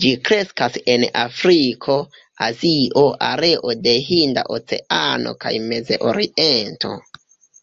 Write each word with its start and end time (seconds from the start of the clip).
Ĝi 0.00 0.08
kreskas 0.28 0.74
en 0.94 1.04
Afriko, 1.20 1.94
Azio, 2.48 3.04
areo 3.30 3.74
de 3.86 3.96
Hinda 4.10 4.44
Oceano 4.60 5.34
kaj 5.46 5.54
Mez-Oriento. 5.72 6.94